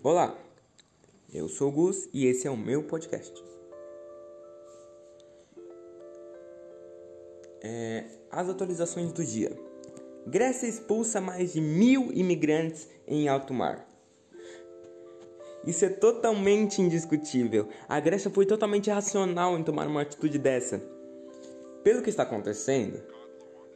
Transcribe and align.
Olá, 0.00 0.38
eu 1.34 1.48
sou 1.48 1.70
o 1.70 1.72
Gus 1.72 2.08
e 2.14 2.24
esse 2.24 2.46
é 2.46 2.50
o 2.50 2.56
meu 2.56 2.84
podcast. 2.84 3.34
É, 7.60 8.04
as 8.30 8.48
atualizações 8.48 9.12
do 9.12 9.24
dia. 9.24 9.50
Grécia 10.24 10.68
expulsa 10.68 11.20
mais 11.20 11.52
de 11.52 11.60
mil 11.60 12.12
imigrantes 12.12 12.88
em 13.08 13.28
alto 13.28 13.52
mar. 13.52 13.88
Isso 15.66 15.84
é 15.84 15.88
totalmente 15.88 16.80
indiscutível. 16.80 17.68
A 17.88 17.98
Grécia 17.98 18.30
foi 18.30 18.46
totalmente 18.46 18.88
racional 18.90 19.58
em 19.58 19.64
tomar 19.64 19.88
uma 19.88 20.02
atitude 20.02 20.38
dessa. 20.38 20.80
Pelo 21.82 22.02
que 22.02 22.10
está 22.10 22.22
acontecendo, 22.22 23.02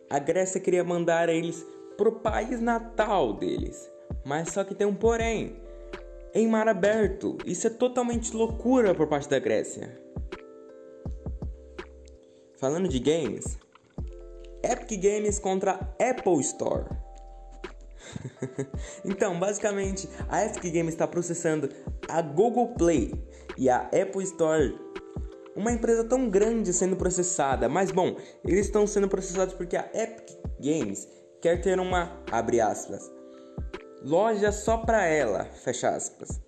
a 0.08 0.20
Grécia 0.20 0.60
queria 0.60 0.84
mandar 0.84 1.28
eles 1.28 1.66
pro 1.96 2.12
país 2.12 2.60
natal 2.60 3.32
deles. 3.32 3.90
Mas 4.24 4.50
só 4.50 4.62
que 4.62 4.72
tem 4.72 4.86
um 4.86 4.94
porém. 4.94 5.71
Em 6.34 6.48
mar 6.48 6.66
aberto, 6.66 7.36
isso 7.44 7.66
é 7.66 7.70
totalmente 7.70 8.34
loucura 8.34 8.94
por 8.94 9.06
parte 9.06 9.28
da 9.28 9.38
Grécia. 9.38 10.00
Falando 12.56 12.88
de 12.88 12.98
games, 12.98 13.58
Epic 14.64 14.98
Games 14.98 15.38
contra 15.38 15.72
Apple 16.00 16.40
Store. 16.40 16.86
então, 19.04 19.38
basicamente, 19.38 20.08
a 20.26 20.42
Epic 20.46 20.72
Games 20.72 20.94
está 20.94 21.06
processando 21.06 21.68
a 22.08 22.22
Google 22.22 22.68
Play 22.76 23.12
e 23.58 23.68
a 23.68 23.82
Apple 23.88 24.22
Store. 24.22 24.74
Uma 25.54 25.72
empresa 25.72 26.02
tão 26.02 26.30
grande 26.30 26.72
sendo 26.72 26.96
processada, 26.96 27.68
mas 27.68 27.90
bom, 27.90 28.16
eles 28.42 28.64
estão 28.64 28.86
sendo 28.86 29.06
processados 29.06 29.52
porque 29.52 29.76
a 29.76 29.90
Epic 29.92 30.30
Games 30.58 31.06
quer 31.42 31.60
ter 31.60 31.78
uma, 31.78 32.22
abre 32.30 32.58
aspas, 32.58 33.10
loja 34.04 34.52
só 34.52 34.78
para 34.78 35.04
ela, 35.06 35.44
fecha 35.44 35.90
aspas. 35.90 36.40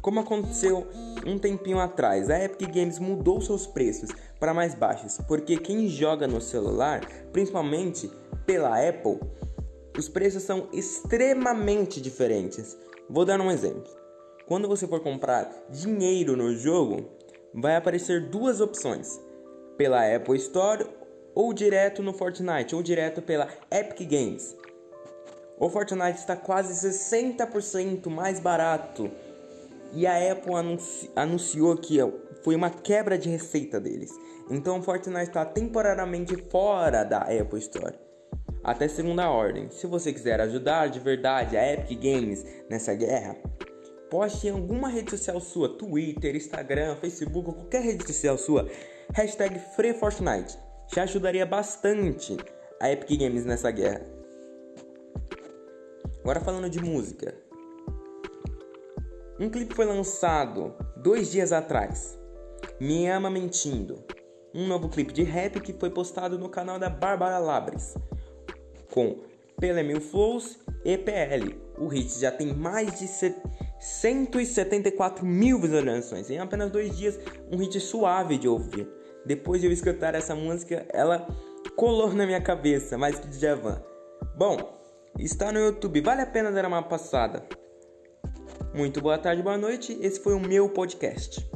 Como 0.00 0.20
aconteceu 0.20 0.86
um 1.26 1.38
tempinho 1.38 1.78
atrás, 1.78 2.30
a 2.30 2.42
Epic 2.42 2.72
Games 2.72 2.98
mudou 2.98 3.40
seus 3.40 3.66
preços 3.66 4.10
para 4.38 4.54
mais 4.54 4.74
baixos, 4.74 5.18
porque 5.26 5.56
quem 5.56 5.88
joga 5.88 6.28
no 6.28 6.40
celular, 6.40 7.00
principalmente 7.32 8.10
pela 8.44 8.76
Apple, 8.88 9.18
os 9.98 10.08
preços 10.08 10.42
são 10.42 10.68
extremamente 10.72 12.00
diferentes. 12.00 12.76
Vou 13.08 13.24
dar 13.24 13.40
um 13.40 13.50
exemplo. 13.50 13.90
Quando 14.46 14.68
você 14.68 14.86
for 14.86 15.00
comprar 15.00 15.50
dinheiro 15.70 16.36
no 16.36 16.54
jogo, 16.54 17.10
vai 17.54 17.74
aparecer 17.74 18.28
duas 18.28 18.60
opções: 18.60 19.20
pela 19.76 20.14
Apple 20.14 20.36
Store 20.36 20.86
ou 21.34 21.52
direto 21.52 22.02
no 22.02 22.14
Fortnite, 22.14 22.74
ou 22.74 22.82
direto 22.82 23.20
pela 23.20 23.48
Epic 23.70 24.08
Games. 24.08 24.56
O 25.58 25.70
Fortnite 25.70 26.18
está 26.18 26.36
quase 26.36 26.74
60% 26.86 28.08
mais 28.08 28.38
barato 28.38 29.10
e 29.94 30.06
a 30.06 30.32
Apple 30.32 30.54
anunci 30.54 31.10
anunciou 31.16 31.74
que 31.76 31.98
foi 32.44 32.54
uma 32.54 32.68
quebra 32.68 33.16
de 33.16 33.30
receita 33.30 33.80
deles. 33.80 34.10
Então 34.50 34.78
o 34.78 34.82
Fortnite 34.82 35.28
está 35.28 35.46
temporariamente 35.46 36.36
fora 36.50 37.04
da 37.04 37.20
Apple 37.20 37.58
Store. 37.58 37.94
Até 38.62 38.86
segunda 38.86 39.30
ordem. 39.30 39.70
Se 39.70 39.86
você 39.86 40.12
quiser 40.12 40.40
ajudar 40.42 40.88
de 40.88 41.00
verdade 41.00 41.56
a 41.56 41.72
Epic 41.72 41.98
Games 42.00 42.44
nessa 42.68 42.94
guerra, 42.94 43.36
poste 44.10 44.48
em 44.48 44.50
alguma 44.50 44.88
rede 44.88 45.10
social 45.10 45.40
sua, 45.40 45.70
Twitter, 45.70 46.36
Instagram, 46.36 46.96
Facebook, 46.96 47.54
qualquer 47.54 47.82
rede 47.82 48.06
social 48.06 48.36
sua, 48.36 48.68
hashtag 49.14 49.58
FreeFortnite 49.74 50.58
já 50.94 51.04
ajudaria 51.04 51.46
bastante 51.46 52.36
a 52.78 52.90
Epic 52.90 53.18
Games 53.18 53.46
nessa 53.46 53.70
guerra. 53.70 54.15
Agora 56.26 56.40
falando 56.40 56.68
de 56.68 56.82
música. 56.82 57.32
Um 59.38 59.48
clipe 59.48 59.76
foi 59.76 59.84
lançado 59.84 60.74
dois 60.96 61.30
dias 61.30 61.52
atrás. 61.52 62.18
Me 62.80 63.06
Ama 63.06 63.30
Mentindo. 63.30 64.02
Um 64.52 64.66
novo 64.66 64.88
clipe 64.88 65.12
de 65.12 65.22
rap 65.22 65.60
que 65.60 65.72
foi 65.72 65.88
postado 65.88 66.36
no 66.36 66.48
canal 66.48 66.80
da 66.80 66.90
Bárbara 66.90 67.38
Labres. 67.38 67.94
Com 68.92 69.20
Pelemil 69.60 70.00
Flows 70.00 70.58
e 70.84 70.98
PL. 70.98 71.56
O 71.78 71.86
hit 71.86 72.18
já 72.18 72.32
tem 72.32 72.52
mais 72.52 72.98
de 72.98 73.06
174 73.06 75.24
mil 75.24 75.60
visualizações. 75.60 76.28
Em 76.28 76.40
apenas 76.40 76.72
dois 76.72 76.98
dias, 76.98 77.20
um 77.52 77.58
hit 77.58 77.78
suave 77.78 78.36
de 78.36 78.48
ouvir. 78.48 78.88
Depois 79.24 79.60
de 79.60 79.68
eu 79.68 79.72
escutar 79.72 80.16
essa 80.16 80.34
música, 80.34 80.88
ela 80.92 81.24
colou 81.76 82.12
na 82.12 82.26
minha 82.26 82.40
cabeça, 82.40 82.98
mais 82.98 83.16
que 83.16 83.28
de 83.28 83.38
Javan. 83.38 83.80
Bom, 84.36 84.75
está 85.18 85.50
no 85.50 85.58
YouTube, 85.58 86.00
vale 86.00 86.22
a 86.22 86.26
pena 86.26 86.52
dar 86.52 86.66
uma 86.66 86.82
passada. 86.82 87.46
Muito 88.74 89.00
boa 89.00 89.16
tarde, 89.18 89.42
boa 89.42 89.56
noite. 89.56 89.98
Esse 90.00 90.20
foi 90.20 90.34
o 90.34 90.40
meu 90.40 90.68
podcast. 90.68 91.55